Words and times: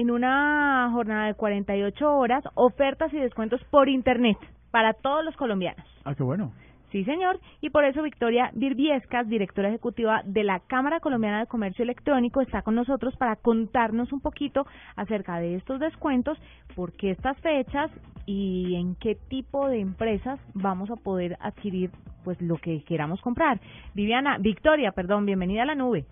En 0.00 0.10
una 0.10 0.88
jornada 0.94 1.26
de 1.26 1.34
48 1.34 2.10
horas, 2.10 2.42
ofertas 2.54 3.12
y 3.12 3.18
descuentos 3.18 3.62
por 3.64 3.90
internet 3.90 4.38
para 4.70 4.94
todos 4.94 5.22
los 5.22 5.36
colombianos. 5.36 5.84
Ah, 6.06 6.14
qué 6.14 6.22
bueno. 6.22 6.52
Sí, 6.90 7.04
señor, 7.04 7.38
y 7.60 7.68
por 7.68 7.84
eso 7.84 8.02
Victoria 8.02 8.50
Virbiescas, 8.54 9.28
directora 9.28 9.68
ejecutiva 9.68 10.22
de 10.24 10.42
la 10.42 10.60
Cámara 10.60 11.00
Colombiana 11.00 11.40
de 11.40 11.46
Comercio 11.48 11.82
Electrónico, 11.82 12.40
está 12.40 12.62
con 12.62 12.76
nosotros 12.76 13.14
para 13.18 13.36
contarnos 13.36 14.10
un 14.10 14.20
poquito 14.20 14.66
acerca 14.96 15.38
de 15.38 15.56
estos 15.56 15.78
descuentos, 15.80 16.38
por 16.74 16.94
qué 16.94 17.10
estas 17.10 17.38
fechas 17.40 17.90
y 18.24 18.76
en 18.76 18.94
qué 18.94 19.18
tipo 19.28 19.68
de 19.68 19.80
empresas 19.80 20.40
vamos 20.54 20.90
a 20.90 20.96
poder 20.96 21.36
adquirir 21.40 21.90
pues 22.24 22.40
lo 22.40 22.56
que 22.56 22.84
queramos 22.84 23.20
comprar. 23.20 23.60
Viviana, 23.92 24.38
Victoria, 24.38 24.92
perdón, 24.92 25.26
bienvenida 25.26 25.64
a 25.64 25.66
la 25.66 25.74
nube. 25.74 26.06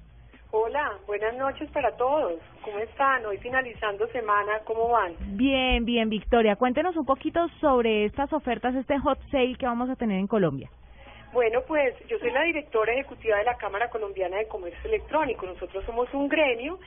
Hola, 0.50 0.92
buenas 1.06 1.34
noches 1.36 1.70
para 1.72 1.94
todos. 1.98 2.40
¿Cómo 2.62 2.78
están? 2.78 3.26
Hoy 3.26 3.36
finalizando 3.36 4.06
semana, 4.08 4.60
¿cómo 4.64 4.88
van? 4.88 5.14
Bien, 5.36 5.84
bien, 5.84 6.08
Victoria. 6.08 6.56
Cuéntenos 6.56 6.96
un 6.96 7.04
poquito 7.04 7.46
sobre 7.60 8.06
estas 8.06 8.32
ofertas, 8.32 8.74
este 8.74 8.98
hot 8.98 9.18
sale 9.30 9.56
que 9.58 9.66
vamos 9.66 9.90
a 9.90 9.96
tener 9.96 10.18
en 10.18 10.26
Colombia. 10.26 10.70
Bueno, 11.34 11.60
pues 11.68 11.94
yo 12.08 12.18
soy 12.18 12.30
la 12.30 12.44
directora 12.44 12.94
ejecutiva 12.94 13.36
de 13.36 13.44
la 13.44 13.58
Cámara 13.58 13.90
Colombiana 13.90 14.38
de 14.38 14.48
Comercio 14.48 14.88
Electrónico. 14.88 15.44
Nosotros 15.44 15.84
somos 15.84 16.08
un 16.14 16.28
gremio 16.30 16.78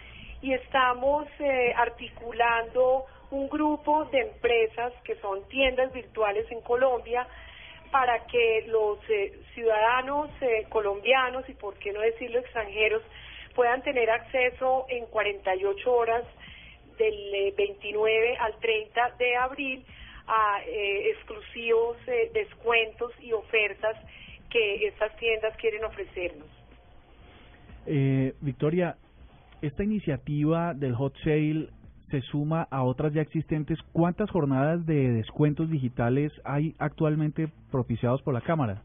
y 0.42 0.54
estamos 0.54 1.28
eh, 1.40 1.72
articulando 1.78 3.06
un 3.30 3.48
grupo 3.48 4.06
de 4.06 4.22
empresas 4.22 4.92
que 5.04 5.18
son 5.18 5.48
tiendas 5.50 5.94
virtuales 5.94 6.52
en 6.52 6.62
Colombia 6.62 7.28
para 7.92 8.26
que 8.26 8.66
los 8.70 8.98
eh, 9.08 9.40
ciudadanos 9.54 10.32
eh, 10.42 10.66
colombianos 10.70 11.48
y, 11.48 11.54
por 11.54 11.76
qué 11.76 11.94
no 11.94 12.00
decirlo, 12.00 12.40
extranjeros, 12.40 13.04
puedan 13.54 13.82
tener 13.84 14.10
acceso 14.10 14.86
en 14.90 15.06
48 15.08 15.94
horas 15.94 16.24
del 16.98 17.54
29 17.58 18.38
al 18.38 18.60
30 18.60 19.16
de 19.18 19.36
abril 19.36 19.86
a 20.28 20.60
exclusivos 20.66 21.98
descuentos 22.34 23.12
y 23.22 23.34
ofertas 23.34 23.98
que 24.50 24.88
estas 24.88 25.16
tiendas 25.18 25.56
quieren 25.58 25.84
ofrecernos. 25.84 26.48
Eh, 27.88 28.34
Victoria, 28.42 28.98
esta 29.62 29.84
iniciativa 29.84 30.74
del 30.74 30.94
hot 30.96 31.16
sale 31.24 31.70
se 32.12 32.22
suma 32.22 32.68
a 32.70 32.84
otras 32.84 33.14
ya 33.14 33.22
existentes. 33.22 33.80
¿Cuántas 33.94 34.30
jornadas 34.30 34.86
de 34.86 35.12
descuentos 35.12 35.70
digitales 35.70 36.32
hay 36.44 36.76
actualmente 36.78 37.48
propiciados 37.72 38.22
por 38.22 38.34
la 38.34 38.42
Cámara? 38.42 38.84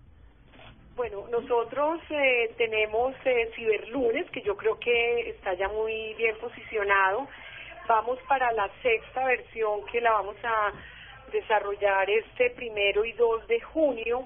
Bueno, 0.96 1.26
nosotros 1.30 2.00
eh, 2.08 2.54
tenemos 2.56 3.14
eh, 3.26 3.50
Ciberlunes, 3.54 4.30
que 4.30 4.40
yo 4.40 4.56
creo 4.56 4.78
que 4.78 5.28
está 5.28 5.52
ya 5.52 5.68
muy 5.68 6.14
bien 6.14 6.34
posicionado. 6.38 7.28
Vamos 7.86 8.18
para 8.26 8.50
la 8.52 8.70
sexta 8.82 9.26
versión 9.26 9.84
que 9.92 10.00
la 10.00 10.12
vamos 10.12 10.36
a 10.42 10.72
desarrollar 11.30 12.08
este 12.08 12.48
primero 12.48 13.04
y 13.04 13.12
2 13.12 13.46
de 13.46 13.60
junio. 13.60 14.24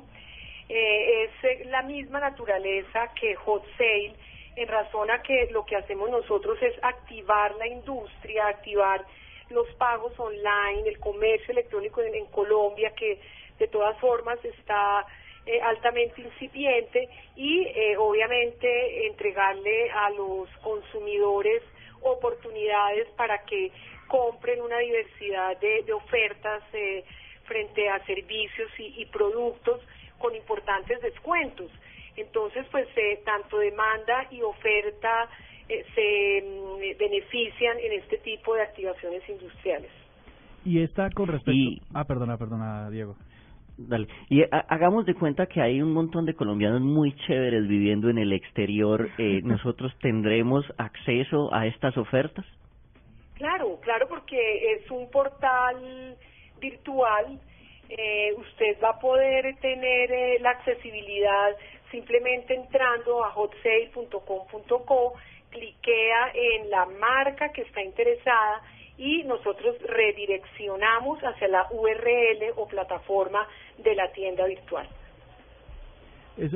Eh, 0.68 1.24
es 1.24 1.30
eh, 1.44 1.64
la 1.64 1.82
misma 1.82 2.20
naturaleza 2.20 3.08
que 3.20 3.34
Hot 3.34 3.64
Sale, 3.76 4.14
en 4.54 4.68
razón 4.68 5.10
a 5.10 5.22
que 5.22 5.48
lo 5.50 5.66
que 5.66 5.74
hacemos 5.74 6.08
nosotros 6.08 6.56
es 6.62 6.74
activar 6.82 7.56
la 7.56 7.66
industria, 7.66 8.46
activar 8.46 9.04
los 9.48 9.66
pagos 9.74 10.12
online, 10.20 10.88
el 10.88 11.00
comercio 11.00 11.50
electrónico 11.50 12.00
en, 12.00 12.26
Colombia, 12.26 12.94
que 12.94 13.18
de 13.58 13.66
todas 13.66 13.98
formas 13.98 14.38
está 14.44 15.04
eh, 15.50 15.60
altamente 15.62 16.22
incipiente 16.22 17.08
y 17.36 17.66
obviamente 17.98 19.06
entregarle 19.06 19.90
a 19.90 20.10
los 20.10 20.48
consumidores 20.62 21.62
oportunidades 22.02 23.08
para 23.16 23.44
que 23.44 23.72
compren 24.08 24.60
una 24.60 24.78
diversidad 24.78 25.58
de, 25.58 25.92
ofertas 25.92 26.62
frente 27.44 27.88
a 27.88 28.04
servicios 28.06 28.70
y 28.78 29.04
productos 29.06 29.80
con 30.18 30.34
importantes 30.36 31.00
descuentos. 31.00 31.70
Entonces, 32.16 32.66
pues 32.70 32.86
eh, 32.96 33.20
tanto 33.24 33.58
demanda 33.58 34.26
y 34.30 34.42
oferta 34.42 35.28
eh, 35.68 35.84
se 35.94 36.44
mm, 36.46 36.98
benefician 36.98 37.78
en 37.78 37.92
este 37.92 38.18
tipo 38.18 38.54
de 38.54 38.62
activaciones 38.62 39.26
industriales. 39.28 39.90
Y 40.64 40.82
esta 40.82 41.10
con 41.10 41.28
respecto... 41.28 41.82
Ah, 41.94 42.04
perdona, 42.04 42.36
perdona, 42.36 42.90
Diego. 42.90 43.16
Dale. 43.88 44.08
Y 44.28 44.42
hagamos 44.50 45.06
de 45.06 45.14
cuenta 45.14 45.46
que 45.46 45.60
hay 45.60 45.80
un 45.80 45.92
montón 45.92 46.26
de 46.26 46.34
colombianos 46.34 46.82
muy 46.82 47.14
chéveres 47.26 47.66
viviendo 47.66 48.10
en 48.10 48.18
el 48.18 48.32
exterior. 48.32 49.08
Eh, 49.18 49.40
¿Nosotros 49.44 49.92
tendremos 50.00 50.64
acceso 50.76 51.52
a 51.54 51.66
estas 51.66 51.96
ofertas? 51.96 52.44
Claro, 53.34 53.80
claro, 53.80 54.06
porque 54.08 54.74
es 54.74 54.90
un 54.90 55.10
portal 55.10 56.16
virtual 56.60 57.40
eh, 57.90 58.32
usted 58.36 58.76
va 58.82 58.90
a 58.90 58.98
poder 59.00 59.56
tener 59.56 60.12
eh, 60.12 60.38
la 60.40 60.50
accesibilidad 60.50 61.56
simplemente 61.90 62.54
entrando 62.54 63.24
a 63.24 63.34
hotsale.com.co, 63.34 65.14
cliquea 65.50 66.30
en 66.32 66.70
la 66.70 66.86
marca 66.86 67.50
que 67.50 67.62
está 67.62 67.82
interesada 67.82 68.62
y 69.00 69.24
nosotros 69.24 69.76
redireccionamos 69.80 71.20
hacia 71.20 71.48
la 71.48 71.66
URL 71.70 72.52
o 72.56 72.68
plataforma 72.68 73.48
de 73.82 73.94
la 73.94 74.12
tienda 74.12 74.46
virtual. 74.46 74.86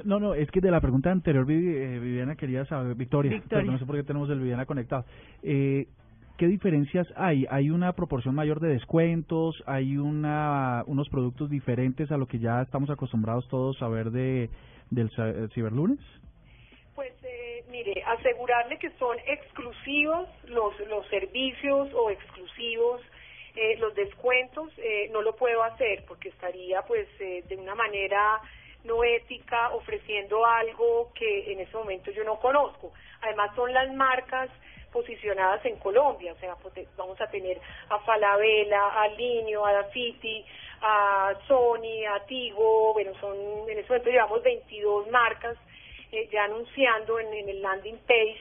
no, 0.04 0.20
no, 0.20 0.34
es 0.34 0.50
que 0.50 0.60
de 0.60 0.70
la 0.70 0.82
pregunta 0.82 1.10
anterior, 1.10 1.50
eh, 1.50 1.98
Viviana 1.98 2.36
quería 2.36 2.66
saber, 2.66 2.94
Victoria, 2.96 3.32
Victoria. 3.32 3.72
no 3.72 3.78
sé 3.78 3.86
por 3.86 3.96
qué 3.96 4.02
tenemos 4.02 4.28
el 4.28 4.40
Viviana 4.40 4.66
conectado. 4.66 5.06
Eh, 5.42 5.86
¿qué 6.36 6.46
diferencias 6.46 7.06
hay? 7.16 7.46
¿Hay 7.48 7.70
una 7.70 7.94
proporción 7.94 8.34
mayor 8.34 8.60
de 8.60 8.68
descuentos? 8.68 9.62
¿Hay 9.64 9.96
una, 9.96 10.82
unos 10.86 11.08
productos 11.08 11.48
diferentes 11.48 12.12
a 12.12 12.18
lo 12.18 12.26
que 12.26 12.40
ya 12.40 12.60
estamos 12.60 12.90
acostumbrados 12.90 13.48
todos 13.48 13.80
a 13.80 13.88
ver 13.88 14.10
de, 14.10 14.50
del 14.90 15.08
ciberlunes? 15.54 15.98
Pues 17.64 17.68
mire, 17.68 18.02
asegurarle 18.04 18.78
que 18.78 18.90
son 18.98 19.18
exclusivos 19.26 20.28
los, 20.44 20.78
los 20.80 21.06
servicios 21.08 21.92
o 21.94 22.10
exclusivos 22.10 23.00
eh, 23.56 23.76
los 23.78 23.94
descuentos, 23.94 24.70
eh, 24.78 25.08
no 25.12 25.22
lo 25.22 25.36
puedo 25.36 25.62
hacer 25.62 26.04
porque 26.06 26.28
estaría 26.28 26.82
pues 26.82 27.06
eh, 27.20 27.44
de 27.48 27.56
una 27.56 27.74
manera 27.74 28.40
no 28.82 29.02
ética 29.04 29.70
ofreciendo 29.70 30.44
algo 30.44 31.12
que 31.14 31.52
en 31.52 31.60
ese 31.60 31.76
momento 31.76 32.10
yo 32.10 32.24
no 32.24 32.38
conozco. 32.38 32.92
Además 33.22 33.54
son 33.54 33.72
las 33.72 33.92
marcas 33.94 34.50
posicionadas 34.92 35.64
en 35.64 35.76
Colombia, 35.78 36.32
o 36.32 36.36
sea, 36.36 36.56
vamos 36.96 37.20
a 37.20 37.26
tener 37.28 37.60
a 37.88 37.98
Falabella, 38.00 38.88
a 38.88 39.08
Linio, 39.08 39.64
a 39.64 39.72
Dafiti, 39.72 40.44
a 40.82 41.34
Sony, 41.48 42.04
a 42.08 42.24
Tigo, 42.26 42.92
bueno, 42.92 43.12
son, 43.20 43.36
en 43.68 43.78
este 43.78 43.88
momento 43.92 44.10
llevamos 44.10 44.42
22 44.42 45.10
marcas 45.10 45.56
eh, 46.12 46.28
ya 46.32 46.44
anunciando 46.44 47.18
en, 47.18 47.48
el 47.48 47.62
landing 47.62 47.98
page, 48.06 48.40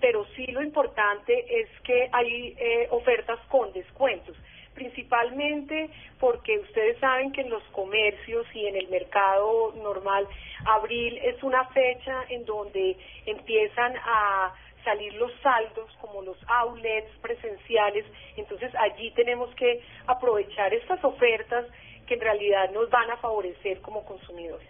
pero 0.00 0.26
sí 0.36 0.46
lo 0.46 0.62
importante 0.62 1.60
es 1.60 1.68
que 1.82 2.08
hay 2.12 2.54
eh, 2.58 2.88
ofertas 2.90 3.38
con 3.48 3.72
descuentos 3.72 4.36
principalmente 4.74 5.90
porque 6.18 6.58
ustedes 6.58 6.98
saben 6.98 7.32
que 7.32 7.42
en 7.42 7.50
los 7.50 7.62
comercios 7.72 8.46
y 8.54 8.66
en 8.66 8.76
el 8.76 8.88
mercado 8.88 9.74
normal, 9.76 10.26
abril 10.64 11.18
es 11.18 11.42
una 11.42 11.66
fecha 11.66 12.24
en 12.28 12.44
donde 12.44 12.96
empiezan 13.26 13.94
a 14.04 14.54
salir 14.84 15.14
los 15.14 15.32
saldos 15.42 15.90
como 16.00 16.22
los 16.22 16.36
outlets 16.48 17.10
presenciales, 17.20 18.04
entonces 18.36 18.74
allí 18.74 19.10
tenemos 19.12 19.54
que 19.54 19.80
aprovechar 20.06 20.74
estas 20.74 21.02
ofertas 21.04 21.66
que 22.06 22.14
en 22.14 22.20
realidad 22.20 22.70
nos 22.72 22.90
van 22.90 23.10
a 23.10 23.16
favorecer 23.18 23.80
como 23.80 24.04
consumidores. 24.04 24.68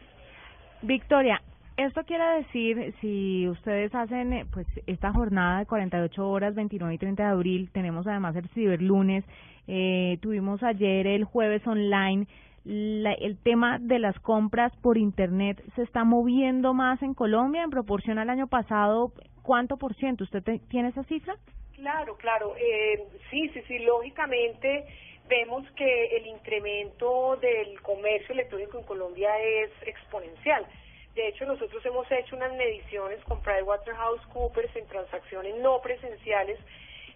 Victoria, 0.82 1.40
esto 1.76 2.04
quiere 2.04 2.24
decir, 2.42 2.94
si 3.00 3.48
ustedes 3.48 3.94
hacen 3.94 4.32
eh, 4.32 4.46
pues 4.52 4.66
esta 4.86 5.12
jornada 5.12 5.60
de 5.60 5.66
48 5.66 6.28
horas, 6.28 6.54
29 6.54 6.94
y 6.94 6.98
30 6.98 7.22
de 7.22 7.28
abril, 7.28 7.70
tenemos 7.72 8.06
además 8.06 8.36
el 8.36 8.48
ciberlunes, 8.50 9.24
eh, 9.68 10.18
tuvimos 10.20 10.62
ayer 10.62 11.06
el 11.06 11.24
jueves 11.24 11.66
online, 11.66 12.26
el 12.64 13.38
tema 13.42 13.78
de 13.80 13.98
las 13.98 14.18
compras 14.20 14.72
por 14.82 14.96
Internet 14.96 15.62
se 15.74 15.82
está 15.82 16.04
moviendo 16.04 16.74
más 16.74 17.02
en 17.02 17.14
Colombia 17.14 17.64
en 17.64 17.70
proporción 17.70 18.18
al 18.18 18.30
año 18.30 18.46
pasado. 18.46 19.12
¿Cuánto 19.42 19.76
por 19.76 19.94
ciento? 19.96 20.22
¿Usted 20.22 20.42
tiene 20.68 20.90
esa 20.90 21.02
cifra? 21.04 21.36
Claro, 21.74 22.16
claro. 22.16 22.54
Eh, 22.56 23.02
sí, 23.30 23.48
sí, 23.48 23.60
sí, 23.66 23.80
lógicamente 23.80 24.84
vemos 25.28 25.68
que 25.72 26.16
el 26.16 26.26
incremento 26.28 27.36
del 27.36 27.80
comercio 27.80 28.32
electrónico 28.34 28.78
en 28.78 28.84
Colombia 28.84 29.30
es 29.40 29.70
exponencial. 29.84 30.64
De 31.14 31.28
hecho, 31.28 31.44
nosotros 31.44 31.84
hemos 31.84 32.10
hecho 32.10 32.34
unas 32.36 32.54
mediciones 32.54 33.22
con 33.24 33.42
PricewaterhouseCoopers 33.42 34.74
en 34.76 34.88
transacciones 34.88 35.56
no 35.56 35.82
presenciales. 35.82 36.58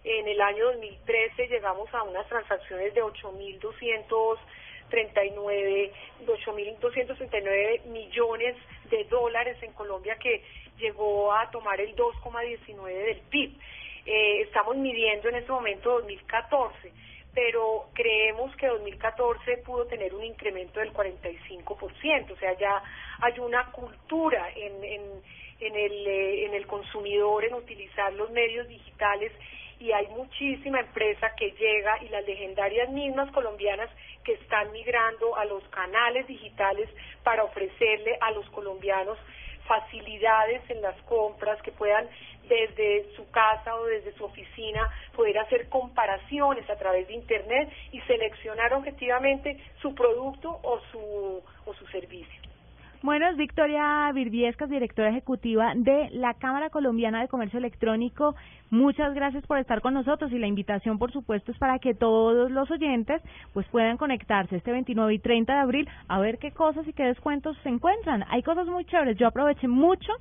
En 0.03 0.27
el 0.27 0.39
año 0.39 0.65
2013 0.65 1.47
llegamos 1.47 1.91
a 1.93 2.03
unas 2.03 2.27
transacciones 2.27 2.93
de 2.93 3.01
8.239 3.01 4.37
8.239 6.25 7.83
millones 7.85 8.55
de 8.89 9.03
dólares 9.05 9.57
en 9.61 9.73
Colombia 9.73 10.17
que 10.17 10.43
llegó 10.77 11.33
a 11.33 11.49
tomar 11.49 11.81
el 11.81 11.95
2,19 11.95 12.85
del 12.85 13.19
PIB. 13.29 13.51
Eh, 14.05 14.41
estamos 14.41 14.77
midiendo 14.77 15.29
en 15.29 15.35
este 15.35 15.51
momento 15.51 15.99
2014 15.99 16.93
pero 17.37 17.85
creemos 17.93 18.55
que 18.55 18.65
2014 18.65 19.57
pudo 19.57 19.85
tener 19.85 20.11
un 20.15 20.23
incremento 20.23 20.79
del 20.79 20.91
45%, 20.91 22.31
o 22.31 22.35
sea, 22.37 22.57
ya 22.57 22.81
hay 23.21 23.37
una 23.37 23.71
cultura 23.71 24.49
en, 24.55 24.83
en, 24.83 25.01
en, 25.59 25.75
el, 25.75 26.07
eh, 26.07 26.45
en 26.47 26.55
el 26.55 26.65
consumidor 26.65 27.45
en 27.45 27.53
utilizar 27.53 28.11
los 28.13 28.31
medios 28.31 28.67
digitales 28.67 29.31
y 29.79 29.91
hay 29.91 30.07
muchísima 30.07 30.79
empresa 30.79 31.35
que 31.37 31.51
llega 31.51 32.03
y 32.03 32.09
las 32.09 32.25
legendarias 32.25 32.89
mismas 32.89 33.31
colombianas 33.33 33.91
que 34.23 34.33
están 34.33 34.71
migrando 34.71 35.35
a 35.35 35.45
los 35.45 35.61
canales 35.65 36.25
digitales 36.25 36.89
para 37.21 37.43
ofrecerle 37.43 38.17
a 38.19 38.31
los 38.31 38.49
colombianos 38.49 39.19
facilidades 39.67 40.61
en 40.69 40.81
las 40.81 40.95
compras, 41.03 41.61
que 41.61 41.71
puedan 41.71 42.07
desde 42.47 43.13
su 43.15 43.29
casa 43.31 43.75
o 43.75 43.85
desde 43.85 44.13
su 44.13 44.23
oficina 44.23 44.89
poder 45.15 45.37
hacer 45.39 45.69
comparaciones 45.69 46.69
a 46.69 46.77
través 46.77 47.07
de 47.07 47.13
Internet 47.13 47.69
y 47.91 47.99
seleccionar 48.01 48.73
objetivamente 48.73 49.57
su 49.81 49.93
producto 49.93 50.59
o 50.63 50.79
su, 50.91 51.43
o 51.65 51.73
su 51.73 51.87
servicio. 51.87 52.41
Bueno, 53.03 53.27
es 53.27 53.37
Victoria 53.37 54.11
Virviescas, 54.11 54.69
directora 54.69 55.09
ejecutiva 55.09 55.73
de 55.75 56.09
la 56.13 56.33
Cámara 56.33 56.71
Colombiana 56.71 57.21
de 57.21 57.27
Comercio 57.27 57.59
Electrónico. 57.59 58.35
Muchas 58.71 59.13
gracias 59.13 59.45
por 59.45 59.59
estar 59.59 59.81
con 59.81 59.93
nosotros 59.93 60.31
y 60.31 60.39
la 60.39 60.47
invitación, 60.47 60.97
por 60.97 61.11
supuesto, 61.11 61.51
es 61.51 61.57
para 61.59 61.77
que 61.77 61.93
todos 61.93 62.49
los 62.49 62.69
oyentes 62.71 63.21
pues 63.53 63.67
puedan 63.67 63.97
conectarse 63.97 64.55
este 64.55 64.71
29 64.71 65.13
y 65.13 65.19
30 65.19 65.53
de 65.53 65.59
abril 65.59 65.89
a 66.07 66.19
ver 66.19 66.39
qué 66.39 66.51
cosas 66.51 66.87
y 66.87 66.93
qué 66.93 67.03
descuentos 67.03 67.55
se 67.61 67.69
encuentran. 67.69 68.25
Hay 68.29 68.41
cosas 68.41 68.65
muy 68.65 68.83
chéveres. 68.85 69.15
Yo 69.17 69.27
aproveché 69.27 69.67
mucho 69.67 70.11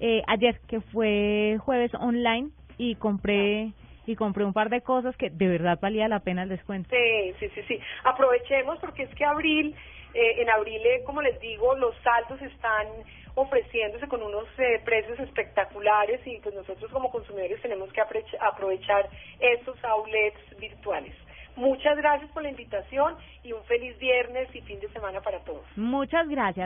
eh, 0.00 0.22
ayer 0.26 0.60
que 0.66 0.80
fue 0.80 1.58
jueves 1.60 1.92
online 1.94 2.48
y 2.78 2.94
compré 2.94 3.72
y 4.06 4.16
compré 4.16 4.44
un 4.44 4.52
par 4.52 4.70
de 4.70 4.80
cosas 4.80 5.16
que 5.16 5.30
de 5.30 5.48
verdad 5.48 5.78
valía 5.80 6.08
la 6.08 6.20
pena 6.20 6.42
el 6.42 6.48
descuento. 6.48 6.88
Sí, 6.90 7.34
sí, 7.38 7.48
sí, 7.54 7.60
sí. 7.68 7.78
Aprovechemos 8.04 8.78
porque 8.78 9.04
es 9.04 9.14
que 9.14 9.24
abril, 9.24 9.74
eh, 10.14 10.40
en 10.40 10.48
abril, 10.50 10.80
eh, 10.86 11.02
como 11.04 11.20
les 11.22 11.38
digo, 11.40 11.74
los 11.74 11.94
saldos 12.02 12.40
están 12.42 12.86
ofreciéndose 13.34 14.06
con 14.06 14.22
unos 14.22 14.46
eh, 14.58 14.80
precios 14.84 15.18
espectaculares 15.18 16.20
y 16.24 16.38
pues 16.38 16.54
nosotros 16.54 16.90
como 16.92 17.10
consumidores 17.10 17.60
tenemos 17.60 17.92
que 17.92 18.00
aprovechar 18.00 19.08
esos 19.40 19.76
outlets 19.84 20.58
virtuales. 20.58 21.14
Muchas 21.56 21.96
gracias 21.96 22.30
por 22.32 22.42
la 22.42 22.50
invitación 22.50 23.16
y 23.44 23.52
un 23.52 23.62
feliz 23.64 23.96
viernes 23.98 24.48
y 24.54 24.60
fin 24.62 24.80
de 24.80 24.88
semana 24.88 25.20
para 25.20 25.38
todos. 25.40 25.64
Muchas 25.76 26.28
gracias. 26.28 26.62